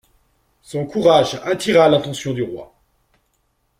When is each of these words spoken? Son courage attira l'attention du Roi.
Son 0.63 0.87
courage 0.87 1.39
attira 1.45 1.87
l'attention 1.87 2.33
du 2.33 2.41
Roi. 2.41 2.73